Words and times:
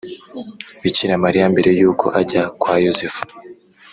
bikira 0.81 1.13
mariya 1.23 1.45
mbere 1.53 1.69
y’uko 1.79 2.05
ajya 2.19 2.43
kwa 2.59 2.73
yozefu. 2.85 3.21